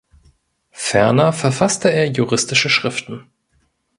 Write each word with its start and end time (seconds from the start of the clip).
Ferner 0.71 1.31
verfasste 1.31 1.91
er 1.93 2.07
juristische 2.07 2.69
Schriften. 2.71 3.27